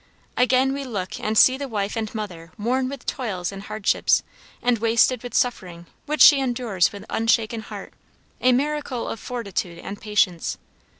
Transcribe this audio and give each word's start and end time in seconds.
Again 0.35 0.73
we 0.73 0.83
look 0.83 1.19
and 1.19 1.37
see 1.37 1.59
the 1.59 1.67
wife 1.67 1.95
and 1.95 2.11
mother 2.15 2.51
worn 2.57 2.89
with 2.89 3.05
toils 3.05 3.51
and 3.51 3.61
hardships, 3.61 4.23
and 4.59 4.79
wasted 4.79 5.21
with 5.21 5.35
suffering 5.35 5.85
which 6.07 6.23
she 6.23 6.39
endures 6.39 6.91
with 6.91 7.05
unshaken 7.07 7.61
heart 7.61 7.93
a 8.41 8.51
miracle 8.51 9.07
of 9.07 9.19
fortitude 9.19 9.77
and 9.77 10.01
patience. 10.01 10.57